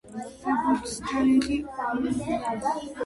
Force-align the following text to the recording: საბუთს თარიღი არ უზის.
საბუთს 0.45 0.95
თარიღი 1.11 1.59
არ 1.89 2.03
უზის. 2.13 2.89